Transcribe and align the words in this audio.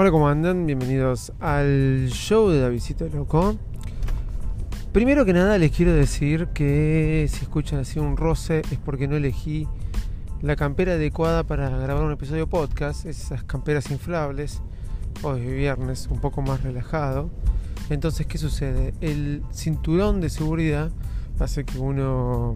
Hola, 0.00 0.12
¿cómo 0.12 0.28
andan? 0.28 0.64
Bienvenidos 0.64 1.32
al 1.40 2.06
show 2.10 2.50
de 2.50 2.60
Davidito 2.60 3.08
Loco. 3.08 3.56
Primero 4.92 5.24
que 5.24 5.32
nada 5.32 5.58
les 5.58 5.72
quiero 5.72 5.92
decir 5.92 6.46
que 6.54 7.26
si 7.28 7.42
escuchan 7.42 7.80
así 7.80 7.98
un 7.98 8.16
roce 8.16 8.62
es 8.70 8.78
porque 8.78 9.08
no 9.08 9.16
elegí 9.16 9.66
la 10.40 10.54
campera 10.54 10.92
adecuada 10.92 11.42
para 11.42 11.68
grabar 11.70 12.04
un 12.04 12.12
episodio 12.12 12.46
podcast, 12.46 13.06
esas 13.06 13.42
camperas 13.42 13.90
inflables. 13.90 14.62
Hoy 15.24 15.40
es 15.40 15.56
viernes, 15.56 16.06
un 16.08 16.20
poco 16.20 16.42
más 16.42 16.62
relajado. 16.62 17.28
Entonces, 17.90 18.24
¿qué 18.28 18.38
sucede? 18.38 18.94
El 19.00 19.42
cinturón 19.50 20.20
de 20.20 20.30
seguridad 20.30 20.92
hace 21.40 21.64
que 21.64 21.76
uno 21.76 22.54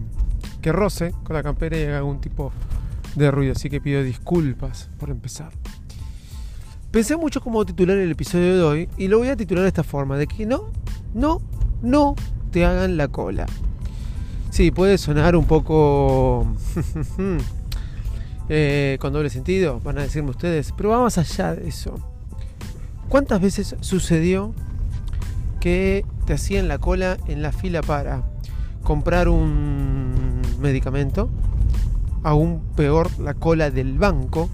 que 0.61 0.71
roce 0.71 1.13
con 1.25 1.35
la 1.35 1.43
campera 1.43 1.77
y 1.77 1.83
haga 1.83 1.97
algún 1.97 2.21
tipo 2.21 2.53
de 3.15 3.29
ruido, 3.31 3.51
así 3.51 3.69
que 3.69 3.81
pido 3.81 4.01
disculpas 4.01 4.89
por 4.97 5.09
empezar. 5.09 5.51
Pensé 6.93 7.17
mucho 7.17 7.41
cómo 7.41 7.65
titular 7.65 7.97
el 7.97 8.11
episodio 8.11 8.55
de 8.55 8.61
hoy 8.61 8.89
y 8.97 9.07
lo 9.07 9.17
voy 9.17 9.27
a 9.29 9.35
titular 9.35 9.63
de 9.63 9.69
esta 9.69 9.81
forma, 9.81 10.15
de 10.15 10.27
que 10.27 10.45
no, 10.45 10.65
no, 11.15 11.41
no 11.81 12.13
te 12.51 12.65
hagan 12.65 12.97
la 12.97 13.07
cola. 13.07 13.47
Sí, 14.51 14.69
puede 14.69 14.99
sonar 14.99 15.35
un 15.35 15.45
poco 15.45 16.45
eh, 18.47 18.99
con 19.01 19.11
doble 19.11 19.31
sentido, 19.31 19.79
van 19.83 19.97
a 19.97 20.03
decirme 20.03 20.29
ustedes, 20.29 20.71
pero 20.77 20.89
vamos 20.89 21.17
allá 21.17 21.55
de 21.55 21.67
eso. 21.67 21.95
¿Cuántas 23.09 23.41
veces 23.41 23.75
sucedió 23.79 24.53
que 25.59 26.05
te 26.27 26.33
hacían 26.33 26.67
la 26.67 26.77
cola 26.77 27.17
en 27.25 27.41
la 27.41 27.51
fila 27.51 27.81
para 27.81 28.21
comprar 28.83 29.29
un 29.29 30.43
medicamento? 30.61 31.27
Aún 32.21 32.61
peor 32.75 33.09
la 33.19 33.33
cola 33.33 33.71
del 33.71 33.97
banco. 33.97 34.47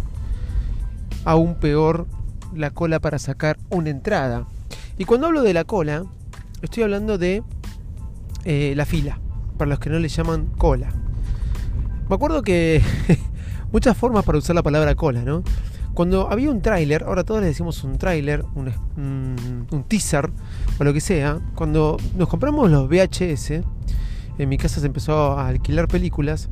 Aún 1.25 1.55
peor 1.55 2.07
la 2.53 2.71
cola 2.71 2.99
para 2.99 3.19
sacar 3.19 3.57
una 3.69 3.89
entrada. 3.89 4.47
Y 4.97 5.05
cuando 5.05 5.27
hablo 5.27 5.41
de 5.43 5.53
la 5.53 5.63
cola, 5.63 6.03
estoy 6.61 6.83
hablando 6.83 7.17
de 7.17 7.43
eh, 8.45 8.73
la 8.75 8.85
fila, 8.85 9.19
para 9.57 9.69
los 9.69 9.79
que 9.79 9.89
no 9.89 9.99
le 9.99 10.07
llaman 10.07 10.47
cola. 10.57 10.89
Me 12.09 12.15
acuerdo 12.15 12.41
que 12.41 12.81
muchas 13.71 13.95
formas 13.95 14.25
para 14.25 14.37
usar 14.37 14.55
la 14.55 14.63
palabra 14.63 14.95
cola, 14.95 15.23
¿no? 15.23 15.43
Cuando 15.93 16.31
había 16.31 16.49
un 16.49 16.61
tráiler, 16.61 17.03
ahora 17.03 17.23
todos 17.23 17.41
le 17.41 17.47
decimos 17.47 17.83
un 17.83 17.97
tráiler, 17.97 18.45
un, 18.55 18.71
un, 19.71 19.83
teaser 19.83 20.29
o 20.79 20.83
lo 20.83 20.93
que 20.93 21.01
sea, 21.01 21.39
cuando 21.55 21.97
nos 22.15 22.29
compramos 22.29 22.69
los 22.71 22.87
VHS, 22.87 23.63
en 24.37 24.49
mi 24.49 24.57
casa 24.57 24.79
se 24.79 24.87
empezó 24.87 25.37
a 25.37 25.47
alquilar 25.47 25.87
películas, 25.87 26.49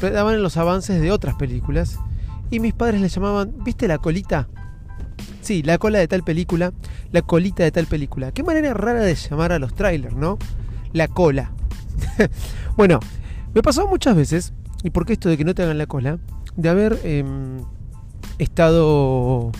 daban 0.00 0.42
los 0.42 0.56
avances 0.58 1.00
de 1.00 1.10
otras 1.10 1.36
películas 1.36 1.98
y 2.50 2.60
mis 2.60 2.74
padres 2.74 3.00
le 3.00 3.08
llamaban, 3.08 3.54
¿viste 3.64 3.88
la 3.88 3.98
colita? 3.98 4.48
Sí, 5.46 5.62
la 5.62 5.78
cola 5.78 6.00
de 6.00 6.08
tal 6.08 6.24
película, 6.24 6.72
la 7.12 7.22
colita 7.22 7.62
de 7.62 7.70
tal 7.70 7.86
película. 7.86 8.32
Qué 8.32 8.42
manera 8.42 8.74
rara 8.74 8.98
de 8.98 9.14
llamar 9.14 9.52
a 9.52 9.60
los 9.60 9.76
trailers, 9.76 10.16
¿no? 10.16 10.38
La 10.92 11.06
cola. 11.06 11.52
bueno, 12.76 12.98
me 13.54 13.62
pasó 13.62 13.86
muchas 13.86 14.16
veces, 14.16 14.54
y 14.82 14.90
por 14.90 15.06
qué 15.06 15.12
esto 15.12 15.28
de 15.28 15.36
que 15.36 15.44
no 15.44 15.54
te 15.54 15.62
hagan 15.62 15.78
la 15.78 15.86
cola, 15.86 16.18
de 16.56 16.68
haber 16.68 16.98
em, 17.04 17.58
estado 18.38 19.52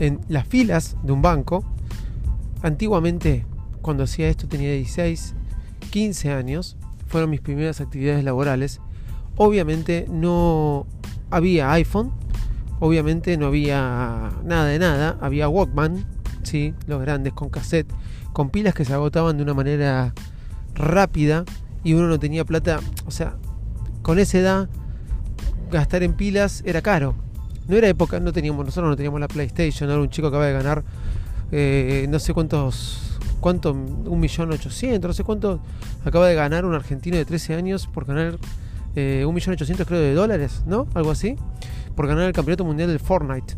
en 0.00 0.18
las 0.28 0.44
filas 0.44 0.96
de 1.04 1.12
un 1.12 1.22
banco. 1.22 1.64
Antiguamente, 2.62 3.46
cuando 3.80 4.02
hacía 4.02 4.26
esto 4.26 4.48
tenía 4.48 4.72
16, 4.72 5.36
15 5.90 6.32
años, 6.32 6.76
fueron 7.06 7.30
mis 7.30 7.40
primeras 7.40 7.80
actividades 7.80 8.24
laborales. 8.24 8.80
Obviamente 9.36 10.04
no 10.10 10.84
había 11.30 11.70
iPhone, 11.74 12.10
Obviamente 12.84 13.36
no 13.36 13.46
había 13.46 14.32
nada 14.42 14.64
de 14.64 14.80
nada, 14.80 15.16
había 15.20 15.48
Walkman, 15.48 16.04
¿sí? 16.42 16.74
los 16.88 17.00
grandes 17.00 17.32
con 17.32 17.48
cassette, 17.48 17.86
con 18.32 18.50
pilas 18.50 18.74
que 18.74 18.84
se 18.84 18.92
agotaban 18.92 19.36
de 19.36 19.44
una 19.44 19.54
manera 19.54 20.12
rápida 20.74 21.44
y 21.84 21.94
uno 21.94 22.08
no 22.08 22.18
tenía 22.18 22.44
plata, 22.44 22.80
o 23.06 23.12
sea, 23.12 23.36
con 24.02 24.18
esa 24.18 24.38
edad 24.38 24.68
gastar 25.70 26.02
en 26.02 26.14
pilas 26.14 26.64
era 26.66 26.82
caro. 26.82 27.14
No 27.68 27.76
era 27.76 27.86
época, 27.86 28.18
no 28.18 28.32
teníamos, 28.32 28.66
nosotros 28.66 28.90
no 28.90 28.96
teníamos 28.96 29.20
la 29.20 29.28
PlayStation, 29.28 29.88
era 29.88 30.00
un 30.00 30.10
chico 30.10 30.26
acaba 30.26 30.46
de 30.46 30.52
ganar 30.52 30.82
eh, 31.52 32.06
no 32.08 32.18
sé 32.18 32.34
cuántos, 32.34 33.20
cuánto, 33.38 33.70
un 33.70 34.18
millón 34.18 34.50
ochocientos, 34.50 35.08
no 35.08 35.14
sé 35.14 35.22
cuánto 35.22 35.60
acaba 36.04 36.26
de 36.26 36.34
ganar 36.34 36.64
un 36.64 36.74
argentino 36.74 37.16
de 37.16 37.24
13 37.24 37.54
años 37.54 37.86
por 37.86 38.06
ganar 38.06 38.38
eh, 38.96 39.24
un 39.24 39.36
millón 39.36 39.54
ochocientos 39.54 39.86
creo 39.86 40.00
de 40.00 40.14
dólares, 40.14 40.64
¿no? 40.66 40.88
Algo 40.94 41.12
así 41.12 41.36
por 41.94 42.06
ganar 42.06 42.26
el 42.26 42.32
campeonato 42.32 42.64
mundial 42.64 42.88
del 42.88 43.00
Fortnite. 43.00 43.56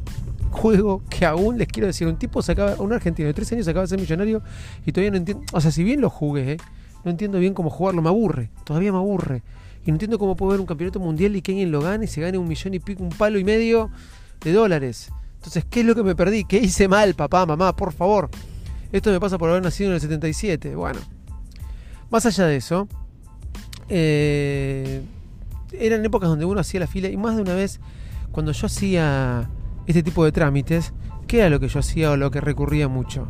Juego 0.50 1.02
que 1.10 1.26
aún 1.26 1.58
les 1.58 1.66
quiero 1.66 1.86
decir, 1.86 2.06
un 2.06 2.16
tipo 2.16 2.40
sacaba, 2.40 2.76
un 2.78 2.92
argentino 2.92 3.26
de 3.26 3.34
13 3.34 3.56
años 3.56 3.68
acaba 3.68 3.82
de 3.82 3.88
ser 3.88 4.00
millonario 4.00 4.42
y 4.86 4.92
todavía 4.92 5.10
no 5.10 5.16
entiendo. 5.16 5.44
O 5.52 5.60
sea, 5.60 5.70
si 5.70 5.82
bien 5.82 6.00
lo 6.00 6.10
jugué, 6.10 6.52
¿eh? 6.52 6.56
no 7.04 7.10
entiendo 7.10 7.38
bien 7.38 7.54
cómo 7.54 7.70
jugarlo, 7.70 8.02
me 8.02 8.08
aburre, 8.08 8.50
todavía 8.64 8.92
me 8.92 8.98
aburre. 8.98 9.42
Y 9.84 9.90
no 9.90 9.96
entiendo 9.96 10.18
cómo 10.18 10.36
puede 10.36 10.52
haber 10.52 10.60
un 10.60 10.66
campeonato 10.66 11.00
mundial 11.00 11.36
y 11.36 11.42
que 11.42 11.52
alguien 11.52 11.70
lo 11.70 11.82
gane 11.82 12.06
y 12.06 12.08
se 12.08 12.20
gane 12.20 12.38
un 12.38 12.48
millón 12.48 12.74
y 12.74 12.78
pico, 12.78 13.02
un 13.02 13.10
palo 13.10 13.38
y 13.38 13.44
medio 13.44 13.90
de 14.40 14.52
dólares. 14.52 15.10
Entonces, 15.36 15.64
¿qué 15.68 15.80
es 15.80 15.86
lo 15.86 15.94
que 15.94 16.02
me 16.02 16.14
perdí? 16.14 16.44
¿Qué 16.44 16.56
hice 16.56 16.88
mal, 16.88 17.14
papá, 17.14 17.44
mamá? 17.44 17.76
Por 17.76 17.92
favor. 17.92 18.30
Esto 18.92 19.10
me 19.10 19.20
pasa 19.20 19.36
por 19.36 19.50
haber 19.50 19.62
nacido 19.62 19.90
en 19.90 19.94
el 19.96 20.00
77. 20.00 20.74
Bueno, 20.74 21.00
más 22.10 22.24
allá 22.24 22.46
de 22.46 22.56
eso, 22.56 22.88
eh, 23.88 25.02
eran 25.72 26.04
épocas 26.04 26.30
donde 26.30 26.44
uno 26.44 26.60
hacía 26.60 26.80
la 26.80 26.86
fila 26.86 27.08
y 27.08 27.16
más 27.16 27.36
de 27.36 27.42
una 27.42 27.54
vez 27.54 27.80
cuando 28.34 28.50
yo 28.50 28.66
hacía 28.66 29.48
este 29.86 30.02
tipo 30.02 30.24
de 30.24 30.32
trámites, 30.32 30.92
¿qué 31.28 31.38
era 31.38 31.50
lo 31.50 31.60
que 31.60 31.68
yo 31.68 31.78
hacía 31.78 32.10
o 32.10 32.16
lo 32.16 32.32
que 32.32 32.40
recurría 32.40 32.88
mucho? 32.88 33.28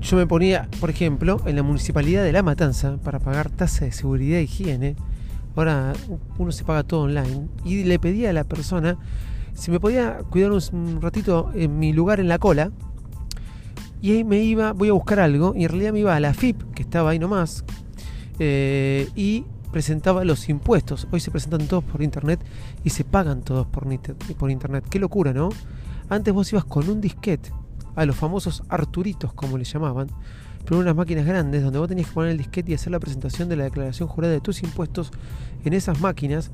Yo 0.00 0.16
me 0.16 0.26
ponía, 0.26 0.68
por 0.80 0.90
ejemplo, 0.90 1.40
en 1.46 1.54
la 1.54 1.62
municipalidad 1.62 2.24
de 2.24 2.32
La 2.32 2.42
Matanza 2.42 2.98
para 3.04 3.20
pagar 3.20 3.50
tasa 3.50 3.84
de 3.84 3.92
seguridad 3.92 4.40
e 4.40 4.42
higiene. 4.42 4.96
Ahora 5.54 5.92
uno 6.38 6.50
se 6.50 6.64
paga 6.64 6.82
todo 6.82 7.02
online. 7.02 7.48
Y 7.64 7.84
le 7.84 8.00
pedía 8.00 8.30
a 8.30 8.32
la 8.32 8.42
persona 8.42 8.98
si 9.54 9.70
me 9.70 9.78
podía 9.78 10.18
cuidar 10.28 10.50
un 10.50 11.00
ratito 11.00 11.52
en 11.54 11.78
mi 11.78 11.92
lugar 11.92 12.18
en 12.18 12.26
la 12.26 12.38
cola. 12.38 12.72
Y 14.02 14.10
ahí 14.10 14.24
me 14.24 14.40
iba, 14.40 14.72
voy 14.72 14.88
a 14.88 14.92
buscar 14.92 15.20
algo. 15.20 15.54
Y 15.54 15.64
en 15.64 15.70
realidad 15.70 15.92
me 15.92 16.00
iba 16.00 16.16
a 16.16 16.20
la 16.20 16.34
FIP, 16.34 16.74
que 16.74 16.82
estaba 16.82 17.10
ahí 17.10 17.20
nomás. 17.20 17.64
Eh, 18.40 19.08
y 19.14 19.44
presentaba 19.70 20.24
los 20.24 20.48
impuestos. 20.48 21.06
Hoy 21.10 21.20
se 21.20 21.30
presentan 21.30 21.66
todos 21.66 21.84
por 21.84 22.02
internet 22.02 22.40
y 22.84 22.90
se 22.90 23.04
pagan 23.04 23.42
todos 23.42 23.66
por, 23.66 23.86
por 24.36 24.50
internet. 24.50 24.84
Qué 24.88 24.98
locura, 24.98 25.32
¿no? 25.32 25.50
Antes 26.08 26.32
vos 26.32 26.52
ibas 26.52 26.64
con 26.64 26.88
un 26.88 27.00
disquete 27.00 27.52
a 27.94 28.06
los 28.06 28.16
famosos 28.16 28.62
Arturitos, 28.68 29.32
como 29.32 29.58
le 29.58 29.64
llamaban, 29.64 30.08
pero 30.64 30.80
unas 30.80 30.94
máquinas 30.94 31.26
grandes 31.26 31.62
donde 31.62 31.78
vos 31.78 31.88
tenías 31.88 32.08
que 32.08 32.14
poner 32.14 32.30
el 32.30 32.38
disquete 32.38 32.72
y 32.72 32.74
hacer 32.74 32.92
la 32.92 33.00
presentación 33.00 33.48
de 33.48 33.56
la 33.56 33.64
declaración 33.64 34.08
jurada 34.08 34.32
de 34.32 34.40
tus 34.40 34.62
impuestos 34.62 35.10
en 35.64 35.72
esas 35.72 36.00
máquinas, 36.00 36.50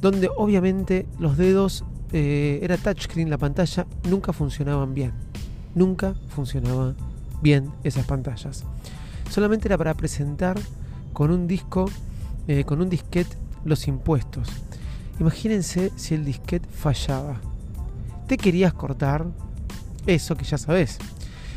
donde 0.00 0.30
obviamente 0.36 1.06
los 1.18 1.36
dedos 1.36 1.84
eh, 2.12 2.60
era 2.62 2.76
touchscreen, 2.76 3.30
la 3.30 3.38
pantalla 3.38 3.86
nunca 4.08 4.32
funcionaban 4.32 4.94
bien. 4.94 5.12
Nunca 5.74 6.14
funcionaban 6.28 6.96
bien 7.42 7.70
esas 7.84 8.06
pantallas. 8.06 8.64
Solamente 9.30 9.68
era 9.68 9.76
para 9.76 9.94
presentar 9.94 10.58
con 11.12 11.30
un 11.30 11.46
disco 11.46 11.90
eh, 12.48 12.64
con 12.64 12.80
un 12.80 12.88
disquete 12.88 13.36
los 13.64 13.88
impuestos. 13.88 14.48
Imagínense 15.18 15.92
si 15.96 16.14
el 16.14 16.24
disquete 16.24 16.68
fallaba. 16.68 17.40
¿Te 18.26 18.36
querías 18.36 18.74
cortar? 18.74 19.26
Eso 20.06 20.36
que 20.36 20.44
ya 20.44 20.58
sabes. 20.58 20.98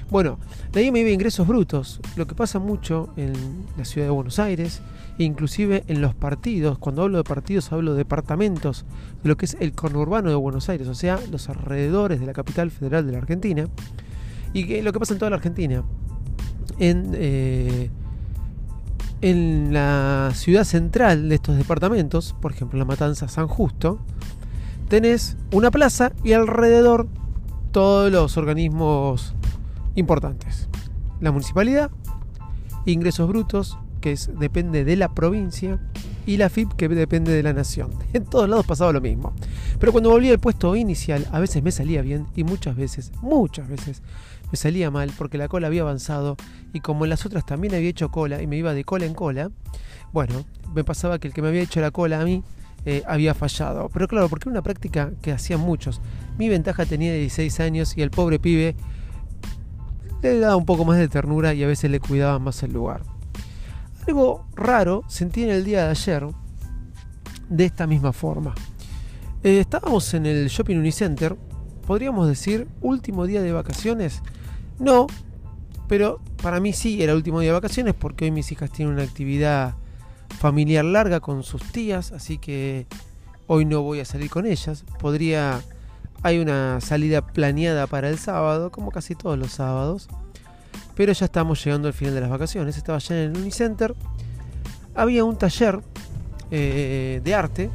Bueno, 0.10 0.40
de 0.72 0.80
ahí 0.80 0.92
me 0.92 1.02
ingresos 1.02 1.48
brutos, 1.48 2.00
lo 2.16 2.26
que 2.26 2.34
pasa 2.34 2.58
mucho 2.58 3.14
en 3.16 3.34
la 3.78 3.86
ciudad 3.86 4.08
de 4.08 4.12
Buenos 4.12 4.40
Aires, 4.40 4.82
inclusive 5.20 5.84
en 5.88 6.02
los 6.02 6.16
partidos. 6.16 6.80
Cuando 6.80 7.03
hablo 7.03 7.18
de 7.18 7.24
partidos 7.24 7.72
hablo 7.72 7.92
de 7.92 8.00
departamentos 8.00 8.85
de 9.22 9.30
lo 9.30 9.38
que 9.38 9.46
es 9.46 9.56
el 9.59 9.74
conurbano 9.74 10.30
de 10.30 10.35
Buenos 10.35 10.68
Aires, 10.68 10.88
o 10.88 10.96
sea, 10.96 11.20
los 11.32 11.47
alrededores 11.47 12.20
de 12.20 12.26
la 12.26 12.34
capital 12.34 12.72
federal 12.72 13.06
de 13.06 13.12
la 13.12 13.18
Argentina. 13.20 13.68
Y 14.52 14.66
que, 14.66 14.82
lo 14.82 14.92
que 14.92 15.00
pasa 15.00 15.14
en 15.14 15.20
toda 15.20 15.30
la 15.30 15.35
Argentina. 15.35 15.84
En 16.80 17.12
eh, 17.14 17.92
en 19.22 19.74
la 19.74 20.32
ciudad 20.34 20.64
central 20.64 21.30
de 21.30 21.36
estos 21.36 21.58
departamentos, 21.58 22.36
por 22.42 22.52
ejemplo 22.52 22.80
la 22.80 22.86
Matanza 22.86 23.28
San 23.28 23.48
Justo, 23.48 24.00
tenés 24.88 25.38
una 25.52 25.72
plaza 25.72 26.14
y 26.24 26.34
alrededor 26.34 27.08
todos 27.72 28.12
los 28.12 28.38
organismos 28.38 29.36
importantes. 29.96 30.70
La 31.20 31.32
municipalidad, 31.32 31.92
ingresos 32.86 33.28
brutos, 33.28 33.78
que 34.02 34.14
es, 34.14 34.32
depende 34.40 34.86
de 34.86 34.96
la 34.96 35.14
provincia, 35.14 35.80
y 36.29 36.37
la 36.37 36.47
FIP, 36.47 36.73
que 36.73 36.87
depende 36.87 37.31
de 37.31 37.41
la 37.41 37.53
nación. 37.53 37.90
En 38.14 38.23
todos 38.23 38.47
lados 38.47 38.64
pasaba 38.64 38.91
lo 38.91 39.02
mismo. 39.02 39.34
Pero 39.79 39.91
cuando 39.91 40.11
volví 40.11 40.29
al 40.29 40.37
puesto 40.37 40.76
inicial, 40.76 41.26
a 41.31 41.40
veces 41.40 41.64
me 41.64 41.72
salía 41.72 42.03
bien 42.03 42.28
y 42.35 42.43
muchas 42.43 42.76
veces, 42.76 43.11
muchas 43.23 43.67
veces, 43.67 44.03
me 44.52 44.55
salía 44.55 44.91
mal 44.91 45.11
porque 45.17 45.40
la 45.40 45.47
cola 45.47 45.66
había 45.66 45.81
avanzado 45.81 46.37
y 46.72 46.81
como 46.81 47.03
en 47.05 47.09
las 47.09 47.26
otras 47.26 47.47
también 47.47 47.73
había 47.73 47.90
hecho 47.90 48.09
cola 48.09 48.43
y 48.43 48.47
me 48.47 48.58
iba 48.58 48.76
de 48.76 48.84
cola 48.84 49.08
en 49.08 49.16
cola, 49.16 49.49
bueno, 50.14 50.46
me 50.76 50.84
pasaba 50.84 51.17
que 51.17 51.28
el 51.28 51.34
que 51.34 51.41
me 51.41 51.47
había 51.47 51.61
hecho 51.61 51.81
la 51.81 51.90
cola 51.90 52.22
a 52.22 52.26
mí 52.26 52.43
eh, 52.85 53.02
había 53.08 53.34
fallado. 53.34 53.90
Pero 53.91 54.08
claro, 54.08 54.29
porque 54.29 54.49
era 54.49 54.52
una 54.52 54.61
práctica 54.61 55.11
que 55.23 55.32
hacían 55.32 55.61
muchos. 55.61 55.99
Mi 56.37 56.47
ventaja 56.47 56.85
tenía 56.85 57.11
16 57.11 57.59
años 57.59 57.97
y 57.97 58.03
el 58.03 58.11
pobre 58.11 58.37
pibe 58.37 58.75
le 60.22 60.37
daba 60.37 60.58
un 60.58 60.67
poco 60.67 60.85
más 60.85 60.99
de 60.99 61.08
ternura 61.08 61.55
y 61.55 61.64
a 61.64 61.67
veces 61.67 61.90
le 61.90 61.99
cuidaba 61.99 62.37
más 62.37 62.61
el 62.61 62.73
lugar. 62.73 63.02
Algo 64.09 64.47
raro 64.56 65.03
sentí 65.08 65.44
en 65.44 65.52
el 65.52 65.64
día 65.64 65.84
de 65.84 65.91
ayer 65.91 66.26
de 67.47 67.66
esta 67.66 67.85
misma 67.85 68.11
forma. 68.11 68.56
Eh, 69.44 69.59
estábamos 69.59 70.11
en 70.16 70.26
el 70.26 70.47
Shopping 70.47 70.78
Unicenter, 70.78 71.35
podríamos 71.85 72.28
decir 72.28 72.67
último 72.82 73.28
día 73.28 73.44
de 73.44 73.52
vacaciones. 73.52 74.23
No, 74.79 75.06
pero 75.88 76.22
para 76.41 76.59
mí 76.59 76.73
sí 76.73 77.03
era 77.03 77.14
último 77.14 77.40
día 77.40 77.52
de 77.52 77.59
vacaciones 77.59 77.94
porque 77.94 78.26
hoy 78.26 78.32
mis 78.32 78.52
hijas 78.52 78.72
tienen 78.72 78.96
una 78.96 79.03
actividad 79.03 79.76
familiar 80.40 80.85
larga 80.85 81.20
con 81.20 81.44
sus 81.44 81.61
tías, 81.72 82.11
así 82.11 82.40
que 82.40 82.88
hoy 83.46 83.64
no 83.64 83.84
voy 83.84 84.00
a 84.00 84.06
salir 84.06 84.32
con 84.32 84.47
ellas. 84.47 84.85
Podría 84.97 85.61
hay 86.23 86.40
una 86.40 86.82
salida 86.82 87.28
planeada 87.28 87.85
para 87.85 88.09
el 88.09 88.17
sábado, 88.17 88.72
como 88.72 88.90
casi 88.90 89.14
todos 89.14 89.38
los 89.38 89.52
sábados. 89.52 90.09
Pero 90.99 91.13
ya 91.13 91.28
estamos 91.28 91.63
llegando 91.63 91.87
al 91.87 91.93
final 91.93 92.13
de 92.13 92.19
las 92.19 92.29
vacaciones. 92.29 92.75
Estaba 92.75 92.97
allá 92.97 93.23
en 93.23 93.31
el 93.31 93.37
Unicenter. 93.37 93.96
Había 94.93 95.23
un 95.23 95.37
taller 95.37 95.79
eh, 96.51 97.22
de 97.23 97.34
arte 97.34 97.69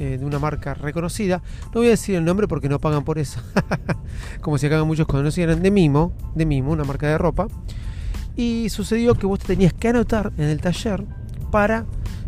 eh, 0.00 0.16
de 0.18 0.24
una 0.24 0.40
marca 0.40 0.74
reconocida. 0.74 1.40
No 1.66 1.74
voy 1.74 1.86
a 1.86 1.90
decir 1.90 2.16
el 2.16 2.24
nombre 2.24 2.48
porque 2.48 2.68
no 2.68 2.80
pagan 2.80 3.04
por 3.04 3.20
eso. 3.20 3.40
Como 4.40 4.58
si 4.58 4.66
acá 4.66 4.82
muchos 4.82 5.06
conocieran. 5.06 5.62
De 5.62 5.70
Mimo. 5.70 6.14
De 6.34 6.46
Mimo, 6.46 6.72
una 6.72 6.82
marca 6.82 7.06
de 7.06 7.16
ropa. 7.16 7.46
Y 8.34 8.68
sucedió 8.70 9.14
que 9.14 9.26
vos 9.26 9.38
te 9.38 9.46
tenías 9.46 9.72
que 9.72 9.90
anotar 9.90 10.32
en 10.36 10.48
el 10.48 10.60
taller 10.60 11.04
para 11.52 11.86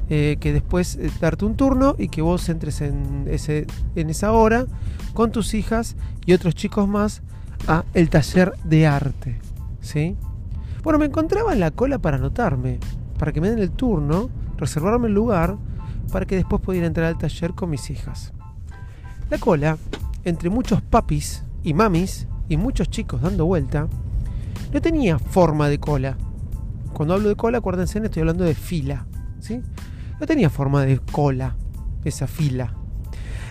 eh, 0.09 0.37
que 0.39 0.53
después 0.53 0.97
darte 1.19 1.45
un 1.45 1.57
turno 1.57 1.97
y 1.99 2.07
que 2.07 2.23
vos 2.23 2.49
entres 2.49 2.83
en, 2.83 3.27
ese, 3.29 3.67
en 3.97 4.11
esa 4.11 4.31
hora 4.31 4.67
con 5.13 5.33
tus 5.33 5.55
hijas 5.55 5.97
y 6.25 6.35
otros 6.35 6.55
chicos 6.55 6.87
más 6.87 7.23
a 7.67 7.85
el 7.95 8.11
taller 8.11 8.53
de 8.63 8.87
arte. 8.87 9.41
¿Sí? 9.81 10.17
Bueno, 10.87 11.01
me 11.01 11.07
encontraba 11.07 11.53
en 11.53 11.59
la 11.59 11.73
cola 11.73 11.99
para 11.99 12.17
anotarme, 12.17 12.79
para 13.19 13.33
que 13.33 13.41
me 13.41 13.51
den 13.51 13.59
el 13.59 13.73
turno, 13.73 14.31
reservarme 14.57 15.09
el 15.09 15.15
lugar, 15.15 15.57
para 16.13 16.27
que 16.27 16.37
después 16.37 16.63
pudiera 16.63 16.87
entrar 16.87 17.09
al 17.09 17.19
taller 17.19 17.55
con 17.55 17.71
mis 17.71 17.91
hijas. 17.91 18.33
La 19.29 19.39
cola, 19.39 19.79
entre 20.23 20.49
muchos 20.49 20.81
papis 20.83 21.43
y 21.65 21.75
mamis 21.75 22.29
y 22.49 22.57
muchos 22.57 22.89
chicos 22.89 23.21
dando 23.21 23.47
vuelta, 23.47 23.89
no 24.73 24.81
tenía 24.81 25.19
forma 25.19 25.69
de 25.69 25.81
cola. 25.81 26.17
Cuando 26.93 27.15
hablo 27.15 27.31
de 27.31 27.35
cola, 27.35 27.59
acuérdense, 27.59 27.99
estoy 27.99 28.21
hablando 28.21 28.45
de 28.45 28.55
fila. 28.55 29.07
¿sí? 29.41 29.63
No 30.21 30.27
tenía 30.29 30.51
forma 30.51 30.85
de 30.85 31.01
cola 31.01 31.57
esa 32.05 32.29
fila. 32.29 32.75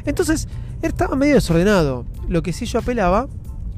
Entonces, 0.05 0.47
estaba 0.81 1.17
medio 1.17 1.35
desordenado. 1.35 2.05
Lo 2.29 2.41
que 2.41 2.53
sí 2.53 2.65
yo 2.65 2.79
apelaba 2.79 3.27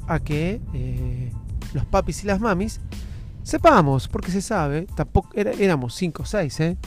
a 0.07 0.19
que 0.19 0.61
eh, 0.75 1.31
los 1.73 1.85
papis 1.85 2.23
y 2.23 2.27
las 2.27 2.39
mamis 2.39 2.81
sepamos, 3.47 4.09
porque 4.09 4.29
se 4.29 4.41
sabe, 4.41 4.87
tampoco 4.93 5.29
éramos 5.33 5.95
5 5.95 6.21
o 6.21 6.25
6 6.25 6.59
¿eh? 6.59 6.77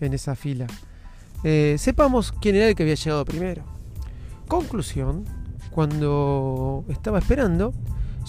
en 0.00 0.12
esa 0.12 0.34
fila. 0.34 0.66
Eh, 1.44 1.76
sepamos 1.78 2.32
quién 2.32 2.56
era 2.56 2.66
el 2.66 2.74
que 2.74 2.82
había 2.82 2.96
llegado 2.96 3.24
primero. 3.24 3.62
Conclusión, 4.48 5.24
cuando 5.70 6.84
estaba 6.88 7.20
esperando, 7.20 7.72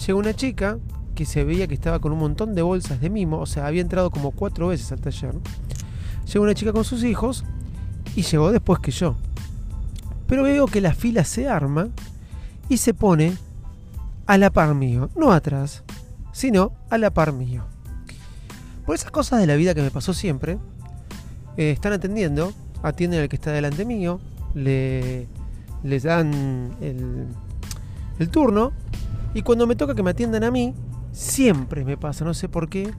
llegó 0.06 0.20
una 0.20 0.34
chica 0.34 0.78
que 1.16 1.24
se 1.24 1.42
veía 1.42 1.66
que 1.66 1.74
estaba 1.74 1.98
con 1.98 2.12
un 2.12 2.20
montón 2.20 2.54
de 2.54 2.62
bolsas 2.62 3.00
de 3.00 3.10
mimo, 3.10 3.40
o 3.40 3.46
sea, 3.46 3.66
había 3.66 3.82
entrado 3.82 4.12
como 4.12 4.30
cuatro 4.30 4.68
veces 4.68 4.92
al 4.92 5.00
taller. 5.00 5.34
Llegó 6.32 6.44
una 6.44 6.54
chica 6.54 6.72
con 6.72 6.84
sus 6.84 7.02
hijos 7.02 7.44
y 8.14 8.22
llegó 8.22 8.52
después 8.52 8.78
que 8.78 8.92
yo. 8.92 9.16
Pero 10.28 10.44
veo 10.44 10.66
que 10.66 10.80
la 10.80 10.94
fila 10.94 11.24
se 11.24 11.48
arma 11.48 11.88
y 12.68 12.76
se 12.76 12.94
pone 12.94 13.36
a 14.26 14.38
la 14.38 14.50
par 14.50 14.76
mío, 14.76 15.10
no 15.16 15.32
atrás, 15.32 15.82
sino 16.34 16.72
a 16.90 16.98
la 16.98 17.14
par 17.14 17.32
mío. 17.32 17.64
Por 18.84 18.96
esas 18.96 19.10
cosas 19.10 19.40
de 19.40 19.46
la 19.46 19.54
vida 19.54 19.74
que 19.74 19.80
me 19.80 19.90
pasó 19.90 20.12
siempre, 20.12 20.58
eh, 21.56 21.70
están 21.70 21.94
atendiendo, 21.94 22.52
atienden 22.82 23.20
al 23.20 23.28
que 23.30 23.36
está 23.36 23.52
delante 23.52 23.86
mío, 23.86 24.20
le, 24.54 25.26
les 25.82 26.02
dan 26.02 26.76
el, 26.82 27.28
el 28.18 28.28
turno 28.28 28.72
y 29.32 29.42
cuando 29.42 29.66
me 29.66 29.76
toca 29.76 29.94
que 29.94 30.02
me 30.02 30.10
atiendan 30.10 30.44
a 30.44 30.50
mí, 30.50 30.74
siempre 31.12 31.84
me 31.84 31.96
pasa, 31.96 32.24
no 32.24 32.34
sé 32.34 32.48
por 32.48 32.68
qué, 32.68 32.92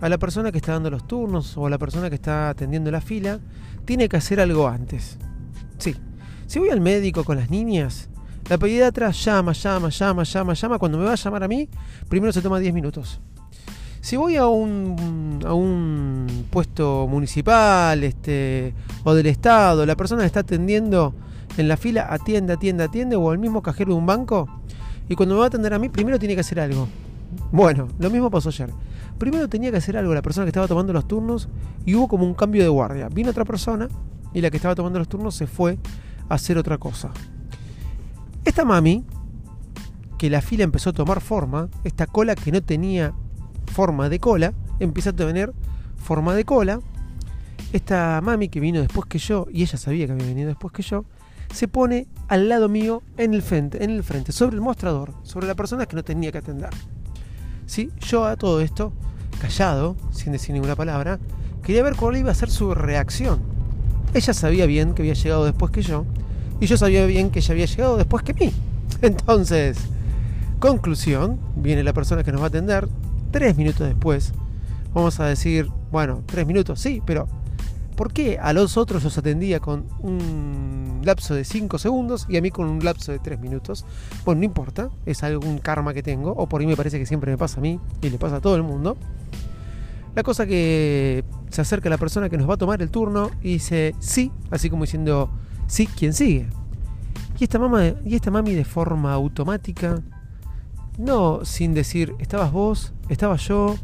a 0.00 0.08
la 0.08 0.18
persona 0.18 0.50
que 0.50 0.58
está 0.58 0.72
dando 0.72 0.90
los 0.90 1.06
turnos 1.06 1.56
o 1.56 1.66
a 1.66 1.70
la 1.70 1.78
persona 1.78 2.10
que 2.10 2.16
está 2.16 2.50
atendiendo 2.50 2.90
la 2.90 3.00
fila, 3.00 3.38
tiene 3.84 4.08
que 4.08 4.16
hacer 4.16 4.40
algo 4.40 4.66
antes. 4.66 5.18
Sí, 5.78 5.94
si 6.48 6.58
voy 6.58 6.70
al 6.70 6.80
médico 6.80 7.22
con 7.22 7.36
las 7.36 7.48
niñas, 7.48 8.08
la 8.48 8.58
pediatra 8.58 9.10
llama, 9.10 9.52
llama, 9.52 9.88
llama, 9.90 10.24
llama, 10.24 10.54
llama. 10.54 10.78
Cuando 10.78 10.98
me 10.98 11.04
va 11.04 11.12
a 11.12 11.16
llamar 11.16 11.44
a 11.44 11.48
mí, 11.48 11.68
primero 12.08 12.32
se 12.32 12.42
toma 12.42 12.58
10 12.58 12.74
minutos. 12.74 13.20
Si 14.00 14.16
voy 14.16 14.36
a 14.36 14.46
un, 14.48 15.40
a 15.46 15.54
un 15.54 16.46
puesto 16.50 17.06
municipal 17.08 18.02
este, 18.02 18.74
o 19.04 19.14
del 19.14 19.26
Estado, 19.26 19.86
la 19.86 19.94
persona 19.94 20.26
está 20.26 20.40
atendiendo 20.40 21.14
en 21.56 21.68
la 21.68 21.76
fila 21.76 22.06
atiende, 22.10 22.52
atiende, 22.52 22.84
atiende, 22.84 23.16
o 23.16 23.32
el 23.32 23.38
mismo 23.38 23.62
cajero 23.62 23.92
de 23.92 23.98
un 23.98 24.06
banco, 24.06 24.48
y 25.08 25.14
cuando 25.14 25.34
me 25.34 25.40
va 25.40 25.46
a 25.46 25.48
atender 25.48 25.74
a 25.74 25.78
mí, 25.78 25.88
primero 25.88 26.18
tiene 26.18 26.34
que 26.34 26.40
hacer 26.40 26.58
algo. 26.60 26.88
Bueno, 27.50 27.88
lo 27.98 28.10
mismo 28.10 28.30
pasó 28.30 28.48
ayer. 28.48 28.70
Primero 29.18 29.48
tenía 29.48 29.70
que 29.70 29.76
hacer 29.76 29.96
algo 29.96 30.14
la 30.14 30.22
persona 30.22 30.44
que 30.44 30.50
estaba 30.50 30.68
tomando 30.68 30.92
los 30.92 31.06
turnos 31.06 31.48
y 31.84 31.94
hubo 31.94 32.08
como 32.08 32.24
un 32.24 32.34
cambio 32.34 32.62
de 32.62 32.68
guardia. 32.68 33.08
Vino 33.08 33.30
otra 33.30 33.44
persona 33.44 33.88
y 34.34 34.40
la 34.40 34.50
que 34.50 34.56
estaba 34.56 34.74
tomando 34.74 34.98
los 34.98 35.08
turnos 35.08 35.34
se 35.34 35.46
fue 35.46 35.78
hacer 36.28 36.58
otra 36.58 36.78
cosa. 36.78 37.10
Esta 38.44 38.64
mami, 38.64 39.04
que 40.18 40.28
la 40.28 40.42
fila 40.42 40.64
empezó 40.64 40.90
a 40.90 40.92
tomar 40.92 41.20
forma, 41.20 41.68
esta 41.84 42.06
cola 42.06 42.34
que 42.34 42.50
no 42.50 42.60
tenía 42.62 43.14
forma 43.72 44.08
de 44.08 44.18
cola, 44.18 44.52
empieza 44.80 45.10
a 45.10 45.12
tener 45.12 45.52
forma 45.96 46.34
de 46.34 46.44
cola. 46.44 46.80
Esta 47.72 48.20
mami 48.22 48.48
que 48.48 48.60
vino 48.60 48.80
después 48.80 49.06
que 49.06 49.18
yo, 49.18 49.46
y 49.52 49.62
ella 49.62 49.78
sabía 49.78 50.06
que 50.06 50.12
había 50.12 50.26
venido 50.26 50.48
después 50.48 50.72
que 50.72 50.82
yo, 50.82 51.04
se 51.52 51.68
pone 51.68 52.06
al 52.28 52.48
lado 52.48 52.68
mío 52.68 53.02
en 53.16 53.34
el 53.34 53.42
frente, 53.42 53.84
en 53.84 53.90
el 53.90 54.02
frente, 54.02 54.32
sobre 54.32 54.56
el 54.56 54.62
mostrador, 54.62 55.12
sobre 55.22 55.46
la 55.46 55.54
persona 55.54 55.86
que 55.86 55.96
no 55.96 56.02
tenía 56.02 56.32
que 56.32 56.38
atender. 56.38 56.70
¿Sí? 57.66 57.90
Yo 58.00 58.24
a 58.24 58.36
todo 58.36 58.60
esto, 58.60 58.92
callado, 59.40 59.96
sin 60.10 60.32
decir 60.32 60.52
ninguna 60.52 60.76
palabra, 60.76 61.20
quería 61.62 61.82
ver 61.82 61.94
cuál 61.94 62.16
iba 62.16 62.30
a 62.30 62.34
ser 62.34 62.50
su 62.50 62.74
reacción. 62.74 63.40
Ella 64.14 64.34
sabía 64.34 64.66
bien 64.66 64.94
que 64.94 65.02
había 65.02 65.14
llegado 65.14 65.44
después 65.44 65.70
que 65.70 65.82
yo, 65.82 66.04
y 66.60 66.66
yo 66.66 66.76
sabía 66.76 67.06
bien 67.06 67.30
que 67.30 67.40
ella 67.40 67.52
había 67.52 67.66
llegado 67.66 67.96
después 67.96 68.22
que 68.22 68.34
mí. 68.34 68.52
Entonces, 69.02 69.78
conclusión, 70.58 71.38
viene 71.56 71.82
la 71.82 71.92
persona 71.92 72.22
que 72.22 72.32
nos 72.32 72.40
va 72.40 72.46
a 72.46 72.48
atender 72.48 72.88
tres 73.30 73.56
minutos 73.56 73.86
después. 73.86 74.32
Vamos 74.94 75.18
a 75.20 75.26
decir, 75.26 75.68
bueno, 75.90 76.22
tres 76.26 76.46
minutos, 76.46 76.78
sí, 76.80 77.02
pero 77.04 77.26
¿por 77.96 78.12
qué 78.12 78.38
a 78.38 78.52
los 78.52 78.76
otros 78.76 79.02
los 79.02 79.16
atendía 79.18 79.60
con 79.60 79.86
un 80.00 81.00
lapso 81.04 81.34
de 81.34 81.44
cinco 81.44 81.78
segundos 81.78 82.26
y 82.28 82.36
a 82.36 82.42
mí 82.42 82.50
con 82.50 82.66
un 82.66 82.84
lapso 82.84 83.10
de 83.10 83.18
tres 83.18 83.40
minutos? 83.40 83.84
Bueno, 84.24 84.40
no 84.40 84.44
importa, 84.44 84.90
es 85.06 85.22
algún 85.22 85.58
karma 85.58 85.94
que 85.94 86.02
tengo, 86.02 86.30
o 86.30 86.48
por 86.48 86.60
ahí 86.60 86.66
me 86.66 86.76
parece 86.76 86.98
que 86.98 87.06
siempre 87.06 87.30
me 87.30 87.38
pasa 87.38 87.58
a 87.58 87.62
mí 87.62 87.80
y 88.02 88.10
le 88.10 88.18
pasa 88.18 88.36
a 88.36 88.40
todo 88.40 88.54
el 88.56 88.62
mundo. 88.62 88.96
La 90.14 90.22
cosa 90.22 90.46
que 90.46 91.24
se 91.48 91.60
acerca 91.62 91.88
la 91.88 91.96
persona 91.96 92.28
que 92.28 92.36
nos 92.36 92.48
va 92.48 92.54
a 92.54 92.58
tomar 92.58 92.82
el 92.82 92.90
turno 92.90 93.30
y 93.42 93.54
dice 93.54 93.94
sí, 93.98 94.30
así 94.50 94.68
como 94.68 94.84
diciendo 94.84 95.30
sí, 95.66 95.86
¿quién 95.86 96.12
sigue? 96.12 96.48
Y 97.42 97.44
esta, 97.44 97.58
mamá, 97.58 97.82
y 98.04 98.14
esta 98.14 98.30
mami 98.30 98.54
de 98.54 98.64
forma 98.64 99.12
automática, 99.12 100.00
no 100.96 101.44
sin 101.44 101.74
decir, 101.74 102.14
estabas 102.20 102.52
vos, 102.52 102.92
estaba 103.08 103.34
yo, 103.34 103.74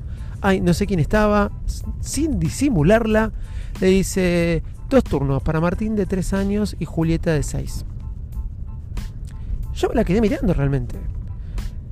ay, 0.41 0.61
no 0.61 0.75
sé 0.75 0.87
quién 0.87 1.01
estaba, 1.01 1.51
sin 2.01 2.39
disimularla, 2.39 3.33
le 3.81 3.89
dice 3.89 4.63
dos 4.89 5.03
turnos 5.03 5.43
para 5.43 5.61
Martín 5.61 5.97
de 5.97 6.07
tres 6.07 6.33
años 6.33 6.77
y 6.79 6.85
Julieta 6.85 7.33
de 7.33 7.43
seis. 7.43 7.85
Yo 9.75 9.89
me 9.89 9.97
la 9.97 10.05
quedé 10.05 10.21
mirando 10.21 10.55
realmente. 10.55 10.97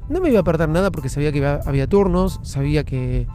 No 0.09 0.21
me 0.21 0.31
iba 0.31 0.38
a 0.38 0.45
perder 0.45 0.69
nada 0.69 0.93
porque 0.93 1.09
sabía 1.09 1.33
que 1.33 1.45
había 1.45 1.88
turnos, 1.88 2.38
sabía 2.45 2.85
que 2.85 3.26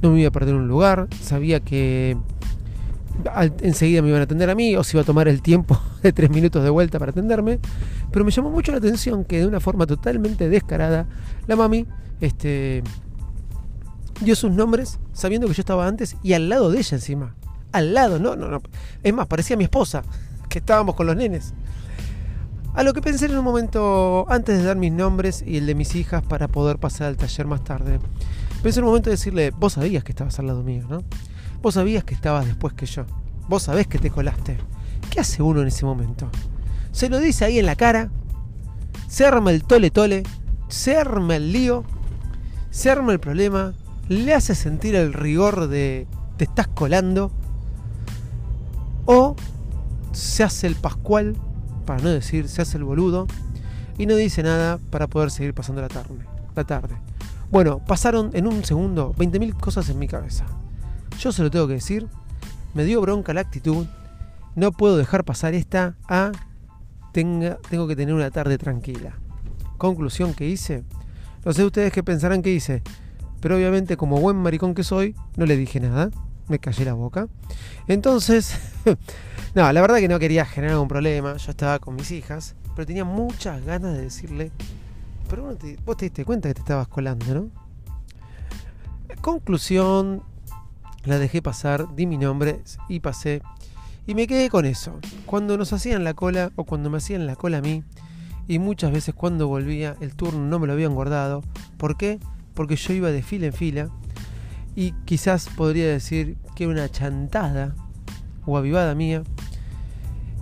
no 0.00 0.12
me 0.12 0.20
iba 0.20 0.28
a 0.28 0.32
perder 0.32 0.54
un 0.54 0.68
lugar, 0.68 1.08
sabía 1.20 1.58
que 1.58 2.16
enseguida 3.62 4.00
me 4.00 4.10
iban 4.10 4.20
a 4.20 4.24
atender 4.24 4.48
a 4.48 4.54
mí 4.54 4.76
o 4.76 4.84
se 4.84 4.96
iba 4.96 5.02
a 5.02 5.04
tomar 5.04 5.26
el 5.26 5.42
tiempo 5.42 5.76
de 6.02 6.12
tres 6.12 6.30
minutos 6.30 6.62
de 6.62 6.70
vuelta 6.70 6.98
para 6.98 7.10
atenderme, 7.10 7.58
pero 8.10 8.24
me 8.24 8.30
llamó 8.30 8.50
mucho 8.50 8.72
la 8.72 8.78
atención 8.78 9.24
que 9.24 9.40
de 9.40 9.46
una 9.46 9.60
forma 9.60 9.86
totalmente 9.86 10.48
descarada 10.48 11.06
la 11.46 11.56
mami 11.56 11.86
este, 12.20 12.82
dio 14.20 14.36
sus 14.36 14.50
nombres 14.50 14.98
sabiendo 15.12 15.46
que 15.46 15.54
yo 15.54 15.60
estaba 15.60 15.86
antes 15.86 16.16
y 16.22 16.34
al 16.34 16.48
lado 16.48 16.70
de 16.70 16.78
ella 16.78 16.96
encima. 16.96 17.34
Al 17.72 17.94
lado, 17.94 18.18
no, 18.18 18.36
no, 18.36 18.48
no. 18.48 18.60
Es 19.02 19.14
más, 19.14 19.26
parecía 19.26 19.56
mi 19.56 19.64
esposa, 19.64 20.02
que 20.48 20.58
estábamos 20.58 20.96
con 20.96 21.06
los 21.06 21.16
nenes. 21.16 21.54
A 22.74 22.82
lo 22.82 22.92
que 22.92 23.02
pensé 23.02 23.26
en 23.26 23.36
un 23.36 23.44
momento, 23.44 24.26
antes 24.28 24.58
de 24.58 24.64
dar 24.64 24.76
mis 24.76 24.92
nombres 24.92 25.42
y 25.46 25.56
el 25.56 25.66
de 25.66 25.74
mis 25.74 25.94
hijas 25.94 26.22
para 26.22 26.48
poder 26.48 26.78
pasar 26.78 27.08
al 27.08 27.16
taller 27.16 27.46
más 27.46 27.64
tarde, 27.64 27.98
pensé 28.62 28.80
en 28.80 28.84
un 28.84 28.90
momento 28.90 29.10
de 29.10 29.16
decirle, 29.16 29.50
vos 29.50 29.74
sabías 29.74 30.04
que 30.04 30.12
estabas 30.12 30.38
al 30.38 30.46
lado 30.46 30.62
mío, 30.62 30.84
¿no? 30.88 31.02
Vos 31.62 31.74
sabías 31.74 32.04
que 32.04 32.14
estabas 32.14 32.46
después 32.46 32.72
que 32.74 32.86
yo. 32.86 33.04
Vos 33.48 33.64
sabés 33.64 33.86
que 33.86 33.98
te 33.98 34.10
colaste. 34.10 34.58
¿Qué 35.08 35.20
hace 35.20 35.42
uno 35.42 35.62
en 35.62 35.68
ese 35.68 35.84
momento? 35.84 36.28
Se 36.92 37.08
lo 37.08 37.18
dice 37.18 37.44
ahí 37.44 37.58
en 37.58 37.66
la 37.66 37.76
cara, 37.76 38.10
se 39.08 39.24
arma 39.24 39.50
el 39.50 39.64
tole 39.64 39.90
tole, 39.90 40.22
se 40.68 40.96
arma 40.96 41.36
el 41.36 41.52
lío, 41.52 41.84
se 42.70 42.90
arma 42.90 43.12
el 43.12 43.20
problema, 43.20 43.72
le 44.08 44.34
hace 44.34 44.54
sentir 44.54 44.94
el 44.94 45.12
rigor 45.12 45.68
de 45.68 46.06
te 46.36 46.44
estás 46.44 46.68
colando, 46.68 47.30
o 49.06 49.36
se 50.12 50.42
hace 50.42 50.66
el 50.66 50.76
pascual, 50.76 51.36
para 51.86 52.02
no 52.02 52.08
decir 52.10 52.48
se 52.48 52.62
hace 52.62 52.78
el 52.78 52.84
boludo, 52.84 53.26
y 53.98 54.06
no 54.06 54.16
dice 54.16 54.42
nada 54.42 54.78
para 54.90 55.06
poder 55.06 55.30
seguir 55.30 55.54
pasando 55.54 55.82
la 55.82 55.88
tarde. 55.88 56.26
La 56.56 56.64
tarde. 56.64 56.96
Bueno, 57.50 57.80
pasaron 57.84 58.30
en 58.32 58.46
un 58.46 58.64
segundo 58.64 59.12
20.000 59.18 59.58
cosas 59.58 59.88
en 59.88 59.98
mi 59.98 60.08
cabeza. 60.08 60.46
Yo 61.18 61.32
se 61.32 61.42
lo 61.42 61.50
tengo 61.50 61.66
que 61.66 61.74
decir, 61.74 62.06
me 62.74 62.84
dio 62.84 63.00
bronca 63.00 63.34
la 63.34 63.40
actitud, 63.40 63.86
no 64.54 64.72
puedo 64.72 64.96
dejar 64.96 65.24
pasar 65.24 65.54
esta 65.54 65.96
a 66.08 66.32
tengo 67.12 67.88
que 67.88 67.96
tener 67.96 68.14
una 68.14 68.30
tarde 68.30 68.58
tranquila. 68.58 69.18
Conclusión 69.78 70.34
que 70.34 70.46
hice, 70.46 70.84
no 71.44 71.52
sé 71.52 71.64
ustedes 71.64 71.92
qué 71.92 72.02
pensarán 72.02 72.42
que 72.42 72.52
hice, 72.52 72.82
pero 73.40 73.56
obviamente 73.56 73.96
como 73.96 74.20
buen 74.20 74.36
maricón 74.36 74.74
que 74.74 74.84
soy, 74.84 75.16
no 75.36 75.46
le 75.46 75.56
dije 75.56 75.80
nada, 75.80 76.10
me 76.48 76.58
callé 76.58 76.84
la 76.84 76.92
boca. 76.92 77.28
Entonces, 77.88 78.58
no, 79.54 79.72
la 79.72 79.80
verdad 79.80 79.98
que 79.98 80.08
no 80.08 80.18
quería 80.18 80.44
generar 80.44 80.78
un 80.78 80.88
problema, 80.88 81.36
yo 81.36 81.50
estaba 81.50 81.78
con 81.78 81.96
mis 81.96 82.10
hijas, 82.10 82.54
pero 82.74 82.86
tenía 82.86 83.04
muchas 83.04 83.64
ganas 83.64 83.94
de 83.94 84.02
decirle, 84.02 84.52
pero 85.28 85.54
te, 85.56 85.78
vos 85.84 85.96
te 85.96 86.06
diste 86.06 86.24
cuenta 86.24 86.48
que 86.48 86.54
te 86.54 86.60
estabas 86.60 86.88
colando, 86.88 87.34
¿no? 87.34 87.48
Conclusión, 89.22 90.22
la 91.04 91.18
dejé 91.18 91.42
pasar, 91.42 91.94
di 91.94 92.06
mi 92.06 92.18
nombre 92.18 92.60
y 92.88 93.00
pasé. 93.00 93.42
Y 94.10 94.16
me 94.16 94.26
quedé 94.26 94.50
con 94.50 94.64
eso. 94.64 94.98
Cuando 95.24 95.56
nos 95.56 95.72
hacían 95.72 96.02
la 96.02 96.14
cola 96.14 96.50
o 96.56 96.64
cuando 96.64 96.90
me 96.90 96.96
hacían 96.96 97.28
la 97.28 97.36
cola 97.36 97.58
a 97.58 97.60
mí, 97.60 97.84
y 98.48 98.58
muchas 98.58 98.90
veces 98.90 99.14
cuando 99.14 99.46
volvía 99.46 99.94
el 100.00 100.16
turno 100.16 100.40
no 100.40 100.58
me 100.58 100.66
lo 100.66 100.72
habían 100.72 100.96
guardado. 100.96 101.44
¿Por 101.76 101.96
qué? 101.96 102.18
Porque 102.54 102.74
yo 102.74 102.92
iba 102.92 103.12
de 103.12 103.22
fila 103.22 103.46
en 103.46 103.52
fila 103.52 103.88
y 104.74 104.94
quizás 105.04 105.48
podría 105.48 105.86
decir 105.86 106.36
que 106.56 106.64
era 106.64 106.72
una 106.72 106.88
chantada 106.88 107.76
o 108.46 108.58
avivada 108.58 108.96
mía. 108.96 109.22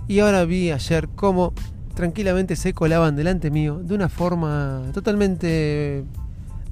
Y 0.06 0.20
ahora 0.20 0.46
vi 0.46 0.70
ayer 0.70 1.10
cómo 1.10 1.52
tranquilamente 1.92 2.56
se 2.56 2.72
colaban 2.72 3.16
delante 3.16 3.50
mío 3.50 3.82
de 3.84 3.94
una 3.94 4.08
forma 4.08 4.84
totalmente 4.94 6.06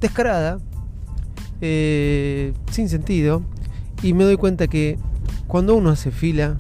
descarada, 0.01 0.61
eh, 1.61 2.55
sin 2.71 2.89
sentido, 2.89 3.43
y 4.03 4.15
me 4.15 4.25
doy 4.25 4.39
cuenta 4.39 4.67
que 4.67 4.99
cuando 5.47 5.75
uno 5.75 5.91
hace 5.91 6.11
fila, 6.11 6.57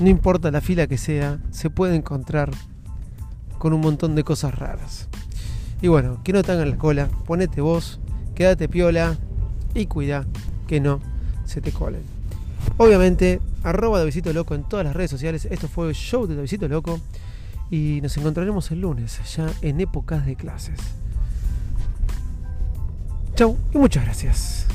no 0.00 0.08
importa 0.08 0.50
la 0.50 0.60
fila 0.60 0.86
que 0.86 0.98
sea, 0.98 1.38
se 1.50 1.70
puede 1.70 1.96
encontrar 1.96 2.50
con 3.58 3.72
un 3.72 3.80
montón 3.80 4.14
de 4.14 4.24
cosas 4.24 4.54
raras. 4.54 5.08
Y 5.82 5.88
bueno, 5.88 6.20
que 6.24 6.32
no 6.32 6.42
te 6.42 6.52
hagan 6.52 6.70
la 6.70 6.76
cola, 6.76 7.08
ponete 7.26 7.60
vos, 7.60 8.00
quédate 8.34 8.68
piola 8.68 9.16
y 9.74 9.86
cuida 9.86 10.26
que 10.66 10.80
no 10.80 11.00
se 11.44 11.60
te 11.60 11.72
colen. 11.72 12.02
Obviamente, 12.76 13.40
arroba 13.62 13.98
de 13.98 14.04
Visito 14.04 14.32
Loco 14.32 14.54
en 14.54 14.64
todas 14.64 14.84
las 14.84 14.94
redes 14.94 15.10
sociales. 15.10 15.46
Esto 15.50 15.68
fue 15.68 15.88
el 15.88 15.94
show 15.94 16.26
de 16.26 16.40
Visito 16.40 16.68
Loco. 16.68 17.00
Y 17.70 18.00
nos 18.02 18.16
encontraremos 18.16 18.70
el 18.70 18.80
lunes, 18.80 19.20
ya 19.36 19.46
en 19.60 19.80
épocas 19.80 20.24
de 20.24 20.36
clases. 20.36 20.78
Chau 23.34 23.58
y 23.74 23.78
muchas 23.78 24.04
gracias. 24.04 24.66